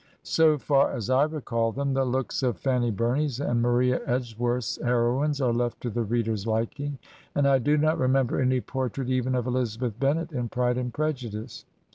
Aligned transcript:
So 0.23 0.57
far 0.57 0.91
as 0.93 1.11
I 1.11 1.25
recall 1.25 1.71
them, 1.71 1.93
the 1.93 2.03
looks 2.05 2.41
of 2.41 2.57
Fanny 2.57 2.89
Bumey's 2.91 3.39
and 3.39 3.61
Maria 3.61 4.01
Edgeworth's 4.07 4.79
heroines 4.81 5.39
are 5.39 5.53
left 5.53 5.79
to 5.81 5.91
the 5.91 6.01
reader's 6.01 6.47
liking; 6.47 6.97
and 7.35 7.47
I 7.47 7.59
do 7.59 7.77
not 7.77 7.99
remember 7.99 8.41
any 8.41 8.61
portrait 8.61 9.09
even 9.11 9.35
of 9.35 9.45
Eliz 9.45 9.77
abeth 9.77 9.99
Ben 9.99 10.15
net 10.17 10.31
in" 10.31 10.49
Pride 10.49 10.79
and 10.79 10.91
Prejudice!'' 10.91 11.65